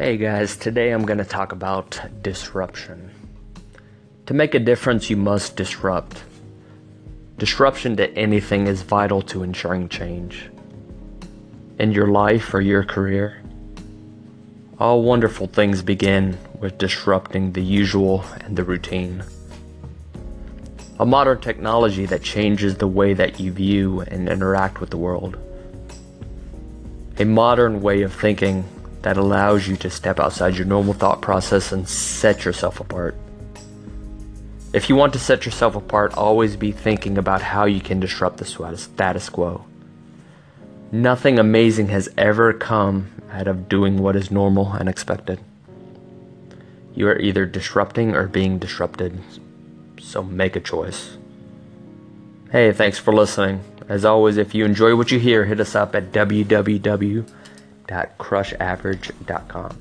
[0.00, 3.10] Hey guys, today I'm going to talk about disruption.
[4.26, 6.22] To make a difference, you must disrupt.
[7.36, 10.50] Disruption to anything is vital to ensuring change.
[11.80, 13.42] In your life or your career,
[14.78, 19.24] all wonderful things begin with disrupting the usual and the routine.
[21.00, 25.36] A modern technology that changes the way that you view and interact with the world.
[27.18, 28.64] A modern way of thinking
[29.02, 33.16] that allows you to step outside your normal thought process and set yourself apart.
[34.72, 38.36] If you want to set yourself apart, always be thinking about how you can disrupt
[38.36, 39.64] the status quo.
[40.92, 45.40] Nothing amazing has ever come out of doing what is normal and expected.
[46.94, 49.18] You are either disrupting or being disrupted,
[50.00, 51.16] so make a choice.
[52.50, 53.60] Hey, thanks for listening.
[53.88, 56.12] As always, if you enjoy what you hear, hit us up at
[57.88, 59.76] www.crushaverage.com.